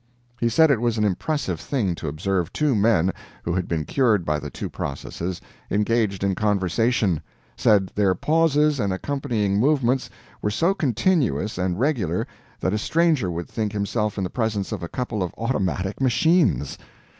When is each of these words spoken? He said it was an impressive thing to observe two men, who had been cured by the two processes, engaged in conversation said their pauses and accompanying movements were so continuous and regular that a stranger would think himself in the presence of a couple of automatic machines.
He 0.39 0.49
said 0.49 0.71
it 0.71 0.81
was 0.81 0.97
an 0.97 1.03
impressive 1.03 1.59
thing 1.59 1.93
to 1.93 2.07
observe 2.07 2.51
two 2.51 2.73
men, 2.73 3.13
who 3.43 3.53
had 3.53 3.67
been 3.67 3.85
cured 3.85 4.25
by 4.25 4.39
the 4.39 4.49
two 4.49 4.67
processes, 4.67 5.39
engaged 5.69 6.23
in 6.23 6.33
conversation 6.33 7.21
said 7.55 7.91
their 7.93 8.15
pauses 8.15 8.79
and 8.79 8.91
accompanying 8.91 9.59
movements 9.59 10.09
were 10.41 10.49
so 10.49 10.73
continuous 10.73 11.59
and 11.59 11.79
regular 11.79 12.25
that 12.61 12.73
a 12.73 12.79
stranger 12.79 13.29
would 13.29 13.47
think 13.47 13.73
himself 13.73 14.17
in 14.17 14.23
the 14.23 14.31
presence 14.31 14.71
of 14.71 14.81
a 14.81 14.87
couple 14.89 15.21
of 15.21 15.35
automatic 15.37 16.01
machines. 16.01 16.79